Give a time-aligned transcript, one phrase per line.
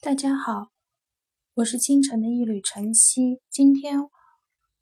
[0.00, 0.68] 大家好，
[1.54, 3.40] 我是清晨的一缕晨曦。
[3.50, 3.98] 今天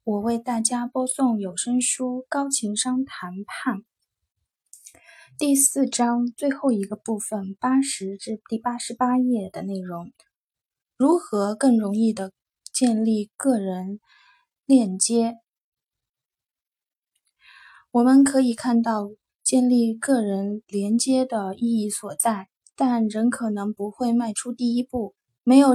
[0.04, 3.78] 我为大家播送有声书《高情商谈判》
[5.38, 10.12] 第四章最后一个部分，八十至第八十八页的内容：
[10.98, 12.34] 如何更容易的
[12.70, 14.00] 建立个人
[14.66, 15.38] 链接？
[17.90, 19.12] 我们可以看到
[19.42, 22.50] 建立个人连接的意义所在。
[22.76, 25.14] 但仍可能不会迈出第一步。
[25.42, 25.70] 没有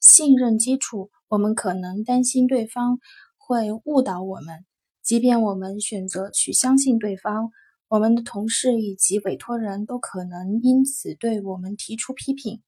[0.00, 2.98] 信任基础，我们可能担心对方
[3.38, 4.64] 会误导我们。
[5.02, 7.50] 即便我们选择去相信对方，
[7.88, 12.62] 我们的同事以及委托人都可能因此对我们提出批评。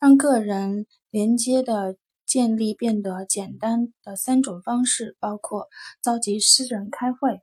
[0.00, 1.96] 让个人连接的
[2.26, 5.68] 建立变得简单的三种方式包括：
[6.02, 7.40] 召集私人开会，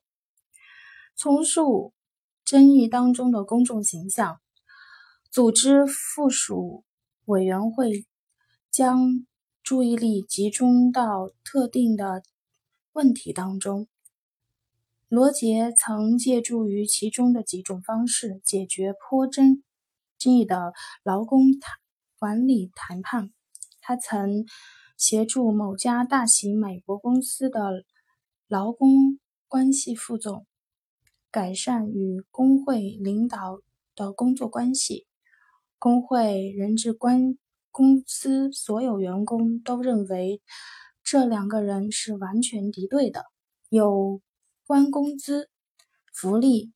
[1.15, 1.93] 重塑
[2.43, 4.41] 争议当中的公众形象。
[5.31, 6.83] 组织附属
[7.25, 8.07] 委员会
[8.71, 9.27] 将
[9.61, 12.23] 注意力集中到特定的
[12.93, 13.87] 问题当中。
[15.07, 19.61] 罗杰曾借助于其中的几种方式解决颇争
[20.23, 20.73] 议的
[21.03, 21.77] 劳工谈
[22.17, 23.31] 管理谈判。
[23.81, 24.45] 他曾
[24.97, 27.85] 协助某家大型美国公司的
[28.47, 30.47] 劳工关系副总
[31.29, 33.61] 改善与工会领导
[33.95, 35.08] 的工作关系。
[35.79, 37.37] 工会人质关
[37.71, 40.41] 公司所有员工都认为
[41.05, 43.23] 这两个人是完全敌对的。
[43.69, 44.19] 有
[44.67, 45.49] 关工资、
[46.13, 46.73] 福利、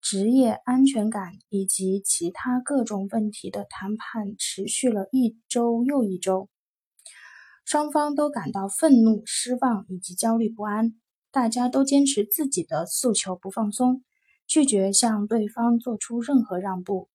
[0.00, 6.48] 职业安全感以及其他各种问题的谈判持续了一周又一周，
[7.66, 10.94] 双方都感到愤怒、失望以及焦虑不安。
[11.30, 14.02] 大家都坚持自己的诉求不放松，
[14.46, 17.09] 拒绝向对方做出任何让步。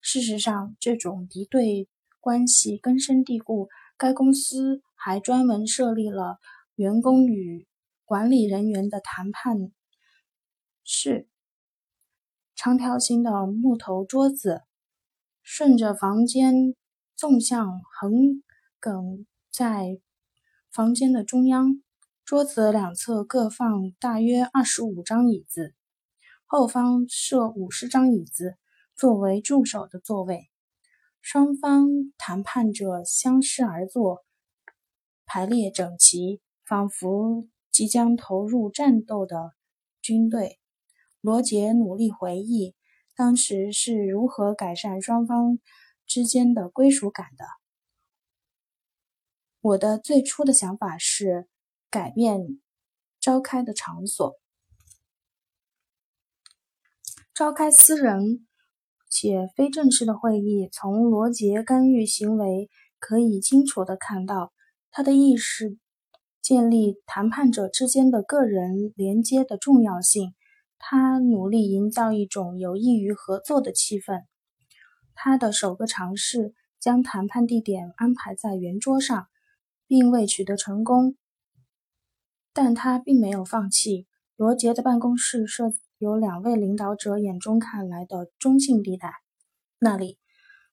[0.00, 1.88] 事实上，这种敌对
[2.20, 3.68] 关系根深蒂固。
[3.96, 6.38] 该公司还专门设立了
[6.74, 7.66] 员工与
[8.06, 9.72] 管理人员的谈判
[10.84, 11.28] 室。
[12.56, 14.62] 长条形的木头桌子
[15.42, 16.74] 顺着房间
[17.14, 18.42] 纵向横
[18.78, 20.00] 梗在
[20.72, 21.82] 房间的中央，
[22.24, 25.74] 桌子两侧各放大约二十五张椅子，
[26.46, 28.56] 后方设五十张椅子。
[29.00, 30.50] 作为助手的座位，
[31.22, 31.88] 双方
[32.18, 34.26] 谈判者相视而坐，
[35.24, 39.54] 排列整齐，仿佛即将投入战斗的
[40.02, 40.60] 军队。
[41.22, 42.74] 罗杰努力回忆
[43.16, 45.58] 当时是如何改善双方
[46.04, 47.46] 之间的归属感的。
[49.62, 51.48] 我的最初的想法是
[51.88, 52.60] 改变
[53.18, 54.38] 召开的场所，
[57.32, 58.46] 召开私人。
[59.10, 64.52] 且非正式的会议，从罗杰干预行为可以清楚地看到，
[64.92, 65.76] 他的意识
[66.40, 70.32] 建立谈判者之间的个人连接的重要性。
[70.78, 74.22] 他努力营造一种有益于合作的气氛。
[75.14, 79.26] 他的首个尝试将谈判地点安排在圆桌上，
[79.86, 81.16] 并未取得成功，
[82.54, 84.06] 但他并没有放弃。
[84.36, 85.74] 罗杰的办公室设。
[86.00, 89.12] 有两位领导者眼中看来的中性地带，
[89.78, 90.16] 那里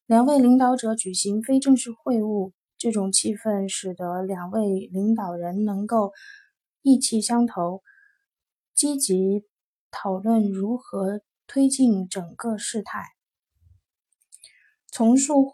[0.06, 6.14] 两位领导者举行非正式会晤，这种气氛使得两位领导人能够
[6.82, 7.82] 意气相投，
[8.74, 9.44] 积极
[9.92, 13.04] 讨论如何推进整个事态。
[14.90, 15.52] 重塑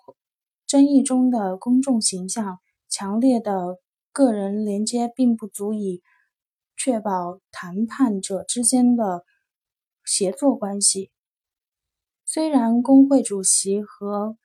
[0.67, 3.79] 争议中的公众形象，强烈的
[4.12, 6.03] 个人连接并不足以
[6.78, 9.25] 确保谈判者之间的。
[10.06, 11.12] 协作关系。
[12.25, 14.38] 虽然工会主席和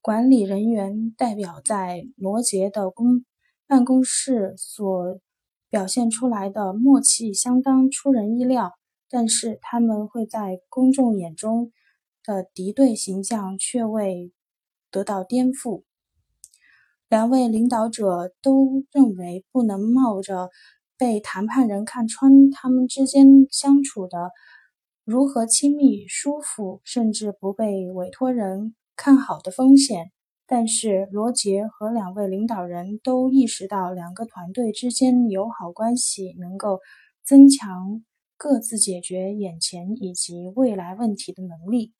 [0.00, 3.24] 管理人员代表在罗杰的公
[3.66, 5.20] 办公室所
[5.70, 8.72] 表现出来的默契相当出人意料，
[9.08, 11.72] 但是他们会在公众眼中
[12.22, 14.32] 的敌对形象却未
[14.90, 15.82] 得到颠覆。
[17.08, 20.50] 两位领导者都认为不能冒着
[20.96, 24.30] 被谈判人看穿他们之间相处的。
[25.04, 30.10] 如何亲密、舒服，甚至不被委托人看好的风险。
[30.46, 36.80] 但是，罗杰和两位领导人都意识到，两个团队之间友好关系能够
[37.22, 38.02] 增强
[38.38, 41.92] 各自解决眼前以及未来问题的能力。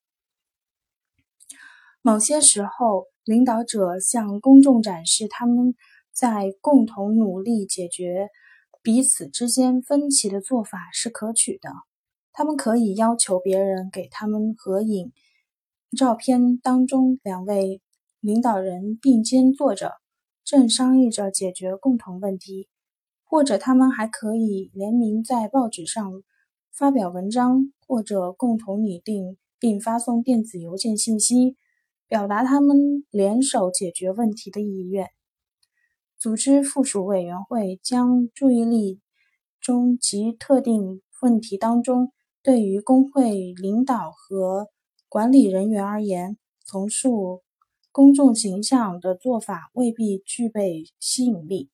[2.00, 5.74] 某些时候，领导者向公众展示他们
[6.10, 8.28] 在共同努力解决
[8.82, 11.70] 彼此之间分歧的做法是可取的。
[12.36, 15.12] 他们可以要求别人给他们合影
[15.96, 17.80] 照片当中两位
[18.18, 19.92] 领导人并肩坐着，
[20.44, 22.68] 正商议着解决共同问题，
[23.22, 26.24] 或者他们还可以联名在报纸上
[26.72, 31.56] 发表文章，或者共同拟定并发送电子邮件信息，
[32.08, 35.08] 表达他们联手解决问题的意愿。
[36.18, 39.00] 组织附属委员会将注意力
[39.60, 42.12] 中及特定问题当中，
[42.44, 44.68] 对于工会领导和
[45.08, 47.08] 管理人员而言，从事
[47.90, 51.70] 公众形象的做法未必具备吸引力，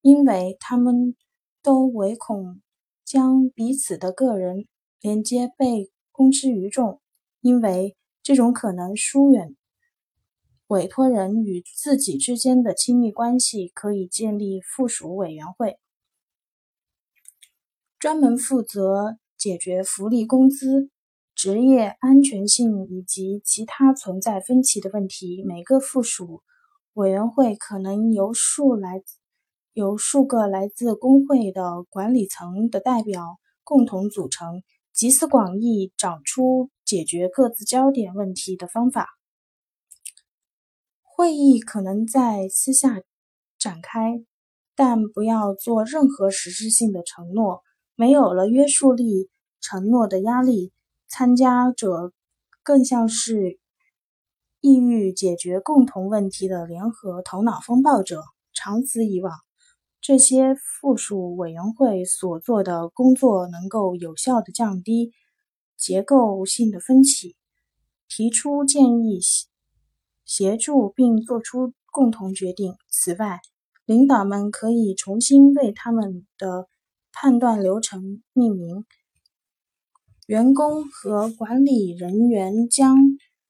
[0.00, 1.16] 因为他们
[1.64, 2.62] 都唯恐
[3.04, 4.68] 将彼此的个人
[5.00, 7.00] 连接被公之于众，
[7.40, 9.56] 因为这种可能疏远。
[10.68, 15.80] 委托人与自己之间的亲密关系可以建立附属委员会，
[17.98, 20.90] 专门负责解决福利、工资、
[21.34, 25.44] 职业安全性以及其他存在分歧的问题。
[25.44, 26.42] 每个附属
[26.94, 29.02] 委员会可能由数来
[29.72, 34.62] 由数个来自工会的管理层的代表共同组成，
[34.92, 39.06] 集思广益，找出解决各自焦点问题的方法。
[41.02, 43.00] 会议可能在私下
[43.58, 44.24] 展开，
[44.74, 47.62] 但不要做任何实质性的承诺。
[48.00, 49.28] 没有了约束力
[49.60, 50.72] 承诺的压力，
[51.08, 52.12] 参加者
[52.62, 53.58] 更像是
[54.60, 58.22] 意欲解决共同问题的联合头脑风暴者。
[58.54, 59.32] 长此以往，
[60.00, 65.10] 这些附属委员会所做的工作能够有效地降低
[65.76, 67.34] 结构性的分歧，
[68.06, 69.18] 提出建议。
[70.24, 72.76] 协助并做出共同决定。
[72.88, 73.40] 此外，
[73.86, 76.68] 领导们可以重新为他们的
[77.20, 78.86] 判断流程命名。
[80.26, 82.96] 员工和管理人员将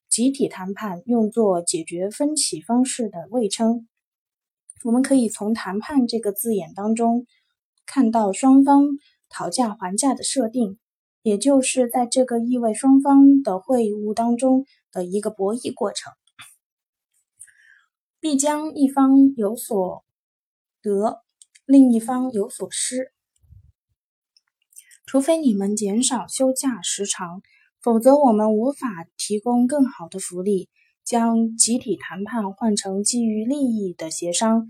[0.09, 3.87] 集体谈判用作解决分歧方式的谓称。
[4.85, 7.27] 我们可以从“谈判”这个字眼当中
[7.85, 8.87] 看到双方
[9.29, 10.79] 讨价还价的设定，
[11.21, 16.11] 也就是在这个意味双方的会晤当中的一个博弈过程。
[18.19, 20.07] 必将一方有所
[20.81, 21.21] 得，
[21.67, 23.13] 另一方有所失。
[25.09, 27.41] 除非你们减少休假时长，
[27.81, 30.69] 否则我们无法提供更好的福利。
[31.03, 34.69] 将集体谈判换成基于利益的协商，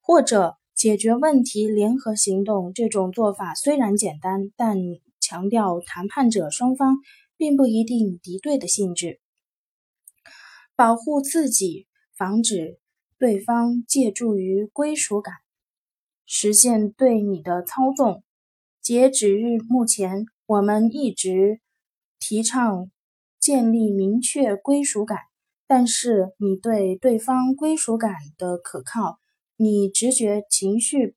[0.00, 2.72] 或者解决问题联合行动。
[2.74, 4.76] 这种做法虽然简单，但
[5.20, 6.96] 强调谈判者双方
[7.36, 9.20] 并不一定敌对的性质。
[10.74, 11.86] 保护自己。
[12.14, 12.78] 防止
[13.18, 15.34] 对方借助于归属感
[16.24, 18.22] 实现对你的操纵。
[18.82, 21.60] 截止日目前，我们一直
[22.18, 22.90] 提倡
[23.38, 25.18] 建立明确归属感，
[25.68, 29.20] 但是你对对方归属感的可靠，
[29.56, 31.14] 你直觉情绪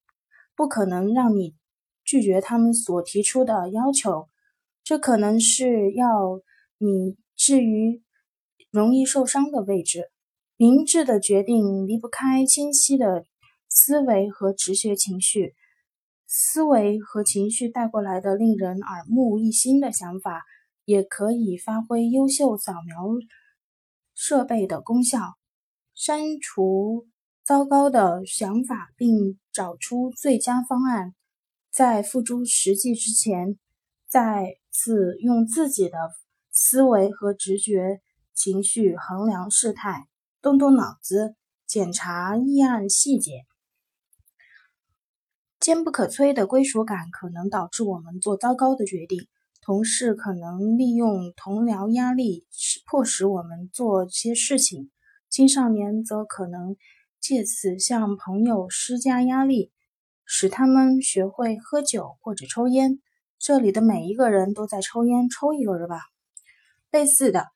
[0.56, 1.56] 不可能让你
[2.04, 4.30] 拒绝他们所提出的要求。
[4.84, 6.40] 这可能是要
[6.78, 8.04] 你置于
[8.70, 10.12] 容易受伤的位置。
[10.56, 13.26] 明智的决定离不开清晰的
[13.68, 15.56] 思维和直觉情绪。
[16.27, 20.44] 思维和情绪带过来的令人耳目一新的想法，
[20.83, 23.06] 也可以发挥优秀扫描
[24.13, 25.19] 设备的功效，
[25.94, 27.07] 删除
[27.44, 31.14] 糟糕的想法，并找出最佳方案。
[31.71, 33.59] 在付诸实际之前，
[34.07, 35.97] 再次用自己的
[36.50, 38.02] 思维和直觉
[38.33, 40.07] 情绪衡量事态。
[40.42, 41.35] 动动脑子，
[41.68, 43.44] 检查议案细节。
[45.59, 49.28] 坚不可摧的归属感可能导致我们做糟糕的决定。
[49.62, 52.45] 同事可能利用同僚压力
[52.85, 54.92] 迫使我们做些事情。
[55.30, 56.76] 青少年则可能
[57.19, 59.71] 借此向朋友施加压力，
[60.26, 63.00] 使他们学会喝酒或者抽烟。
[63.40, 66.00] 这里的每一个人都在抽烟，抽一根吧。
[66.92, 67.47] 类似的。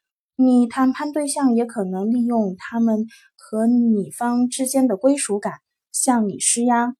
[0.41, 5.55] 你谈判对象也可能利用他们和你方之间的归属感，
[5.91, 6.95] 向你施压，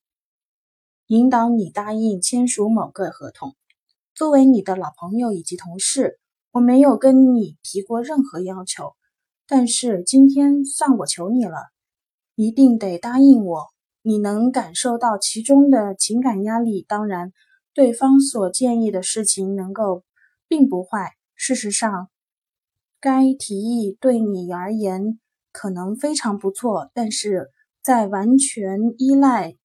[1.10, 3.56] 引导你答应签署某个合同。
[4.14, 6.20] 作为你的老朋友以及同事，
[6.52, 8.94] 我没有跟你提过任何要求，
[9.48, 11.56] 但是今天算我求你了，
[12.36, 13.70] 一定得答应我。
[14.04, 16.86] 你能感受到其中的情感压力。
[16.88, 17.34] 当然，
[17.74, 20.04] 对方所建议的事情能够
[20.48, 21.14] 并不坏。
[21.34, 22.10] 事实上。
[23.02, 25.22] 该提议对你而言
[25.54, 27.50] 可能非常不错，但是
[27.82, 29.56] 在完全依赖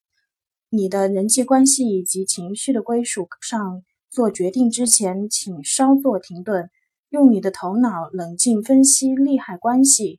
[0.77, 6.69] 你的人际关系以及情绪的归属上做决定之前，请稍作停顿，
[7.11, 10.19] 用你的头脑冷静分析利害关系。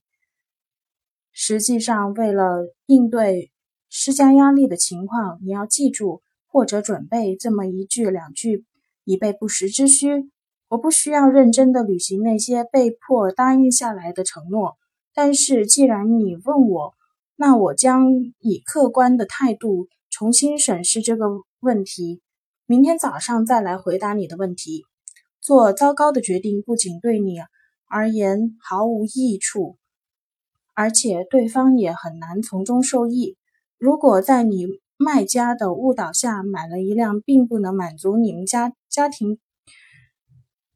[1.33, 3.51] 实际上，为了应对
[3.89, 8.63] 施加压力的情况，你要记住或者准备这么一句两句，
[9.03, 10.31] 以备不时之需。
[10.69, 14.77] 我不需要认真的履行那些被迫答应下来的承诺，
[15.13, 16.93] 但是既然你问我，
[17.35, 18.07] 那我将
[18.39, 21.25] 以客观的态度重新审视这个
[21.59, 22.21] 问题。
[22.65, 24.85] 明天早上再来回答你的问题。
[25.41, 27.35] 做糟糕的决定不仅对你
[27.89, 29.75] 而言毫无益处，
[30.73, 33.35] 而且对方也很难从中受益。
[33.77, 39.37] 如果在你卖家的误导下买了一辆并不能满足你们家家庭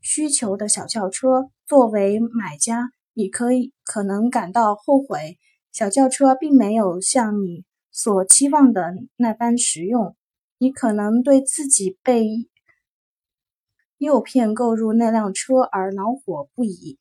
[0.02, 5.38] 需求的小轿车，作为买家，你可以可能感到后悔。
[5.72, 7.64] 小轿车并没有像你
[8.02, 10.16] 所期望的那般实用。
[10.58, 12.50] 你可能对自己被
[13.98, 16.98] 诱骗购入那辆车而恼火不已。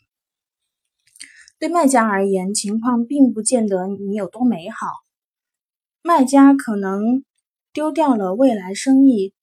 [1.60, 4.88] 对卖家而言，情况并不见得你有多美好。
[6.02, 7.22] 卖家可能
[7.72, 9.34] 丢掉了未来生意，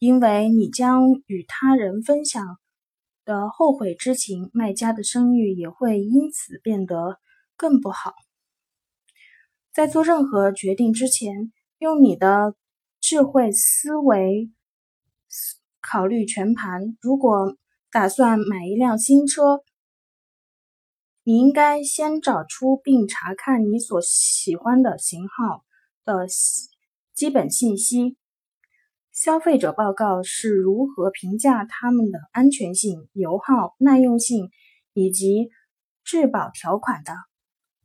[0.00, 2.58] 因为你将与他人分享
[3.24, 7.20] 的后悔之情，卖家的声誉也会因此变得
[7.56, 8.14] 更不好。
[9.78, 12.56] 在做任何决定之前，用你的。
[13.00, 14.50] 智慧思维
[15.80, 16.98] 考虑全盘。
[17.00, 17.56] 如果
[17.92, 19.62] 打算买一辆新车，
[21.22, 25.64] 你应该先找出并查看你所喜欢的型号
[26.04, 26.26] 的
[27.14, 28.16] 基本信息。
[29.12, 34.50] 消费者报告是如何评价它们的安全性、油耗、耐用性
[34.92, 35.50] 以及
[36.02, 37.12] 质保条款的？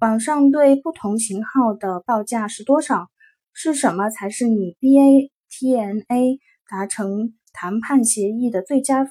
[0.04, 3.08] 网上对不同型号的报价是多少？
[3.54, 9.08] 是什么才是你 BATNA 达成谈判协议的最佳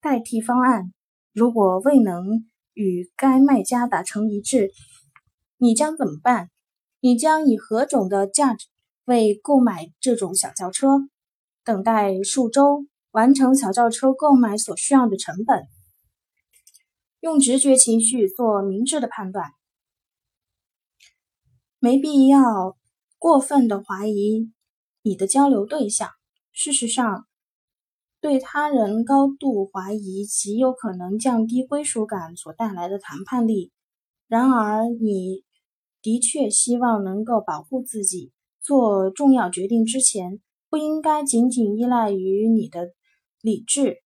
[0.00, 0.92] 代替方案？
[1.32, 2.44] 如果未能
[2.74, 4.72] 与该卖家达成一致，
[5.58, 6.50] 你将怎么办？
[6.98, 8.66] 你将以何种的价值
[9.04, 10.88] 为购买这种小轿车？
[11.62, 15.62] 等待数周，完成小轿车购买所需要的成本。
[17.20, 19.52] 用直觉情绪做明智的判断，
[21.84, 22.76] 没必要。
[23.18, 24.52] 过分的怀疑
[25.02, 26.10] 你的交流对象，
[26.52, 27.26] 事实上，
[28.20, 33.72] 对他人高度怀疑极有可能降低归属感所带来的谈判力。
[34.28, 35.42] 然而，你
[36.00, 38.30] 的确希望能够保护自己。
[38.60, 42.92] 做重要决定之前，不应该仅仅依赖于你的
[43.40, 43.96] 理智，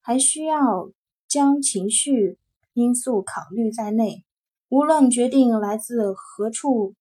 [0.00, 0.92] 还需要
[1.26, 2.38] 将情绪
[2.72, 4.24] 因素考虑在内。
[4.68, 6.94] 无论决定来自何处，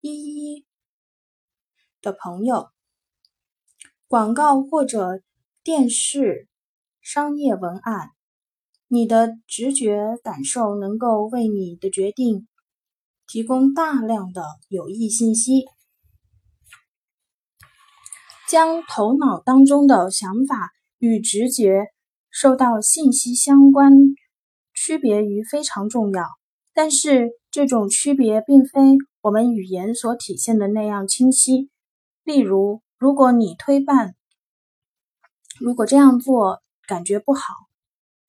[0.00, 0.64] 一一。
[2.00, 2.68] 的朋友，
[4.06, 5.20] 广告或者
[5.64, 6.46] 电视
[7.00, 8.10] 商业文案，
[8.86, 12.46] 你的直觉感受能够为你的决定
[13.26, 15.64] 提供大量的有益信息。
[18.48, 21.88] 将头脑当中的想法与直觉
[22.30, 23.92] 受到信息相关
[24.72, 26.24] 区别于非常重要，
[26.72, 31.70] 但是这种区别并非我们语言所体现的那样清晰。
[32.22, 34.14] 例如，如果你推办，
[35.60, 37.42] 如果这样做感觉不好，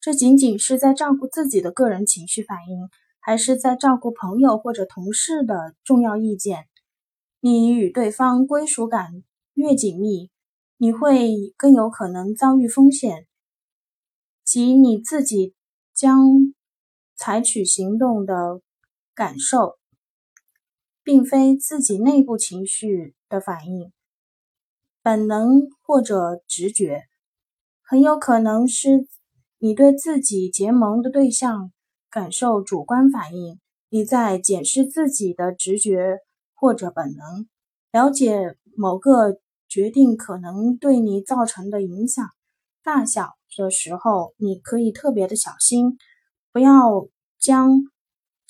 [0.00, 2.88] 这仅仅是在照顾自己的个人情绪反应，
[3.20, 6.66] 还是在照顾朋友或者同事的重要意见？
[7.40, 9.22] 你与对方归属感
[9.54, 10.30] 越紧密，
[10.76, 13.26] 你会更有可能遭遇风险，
[14.44, 15.54] 即你自己
[15.94, 16.54] 将
[17.16, 18.60] 采取行动的
[19.14, 19.79] 感受。
[21.10, 23.92] 并非自己内部情绪的反应，
[25.02, 27.02] 本能或者直觉，
[27.82, 29.08] 很有可能是
[29.58, 31.72] 你对自己结盟的对象
[32.08, 33.58] 感受主观反应。
[33.88, 36.18] 你在检视自己的直觉
[36.54, 37.48] 或者本能，
[37.90, 42.24] 了解某个决定可能对你造成的影响
[42.84, 45.98] 大小的时候，你可以特别的小心，
[46.52, 47.08] 不要
[47.40, 47.82] 将。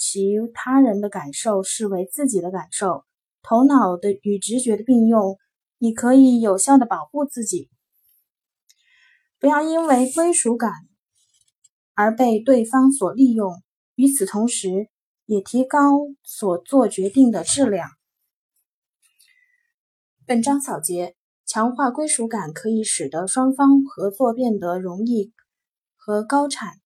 [0.01, 3.05] 其他人的感受视为自己的感受，
[3.43, 5.37] 头脑的与直觉的并用，
[5.77, 7.69] 你可以有效的保护自己。
[9.39, 10.73] 不要因为归属感
[11.95, 13.63] 而被对方所利用。
[13.95, 14.89] 与此同时，
[15.27, 15.79] 也提高
[16.25, 17.91] 所做决定的质量。
[20.25, 21.15] 本章小结：
[21.45, 25.35] 强化归属感可以使得双方合作变得容易
[25.95, 26.81] 和高产。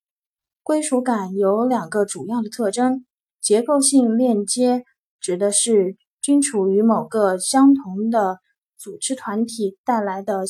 [0.65, 3.05] 归属感有两个主要的特征：
[3.39, 4.83] 结构性链接
[5.21, 8.39] 指的是均处于某个相同的
[8.79, 10.45] 组织团体带来的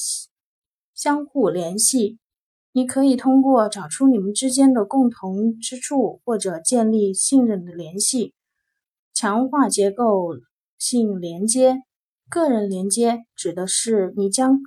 [0.95, 2.21] 相互联系。
[2.71, 8.35] 你可以通过找出你们之间的共同之处，或者建立信任的联系。
[9.13, 10.37] 强化结构
[10.79, 11.79] 性连接。
[12.31, 14.61] 个人连接指的是你将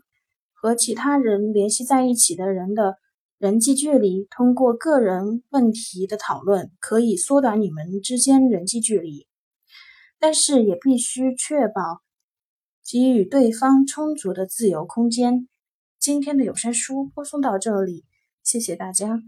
[0.53, 2.97] 和其他人联系在一起的人的
[3.37, 4.27] 人际距离。
[4.31, 9.27] 通过个人问题的讨论，可以缩短你们之间人际距离，
[10.19, 12.01] 但是也必须确保
[12.83, 15.47] 给予对方充足的自由空间。
[15.99, 18.05] 今天的有声书播送到这里，
[18.43, 19.07] 谢谢大家。